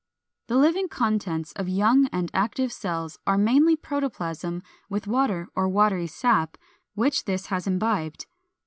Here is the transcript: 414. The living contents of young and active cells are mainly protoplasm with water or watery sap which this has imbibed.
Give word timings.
414. 0.47 0.47
The 0.47 0.67
living 0.67 0.87
contents 0.89 1.51
of 1.53 1.69
young 1.69 2.07
and 2.11 2.31
active 2.33 2.73
cells 2.73 3.19
are 3.27 3.37
mainly 3.37 3.75
protoplasm 3.75 4.63
with 4.89 5.05
water 5.05 5.47
or 5.53 5.69
watery 5.69 6.07
sap 6.07 6.57
which 6.95 7.25
this 7.25 7.45
has 7.53 7.67
imbibed. 7.67 8.25